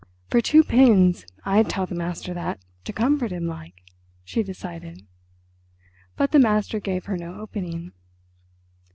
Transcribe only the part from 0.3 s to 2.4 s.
"For two pins I'd tell the master